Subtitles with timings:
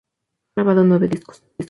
[0.03, 1.43] Ha grabado nueve discos.